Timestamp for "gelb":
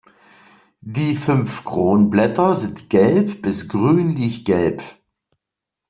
2.89-3.43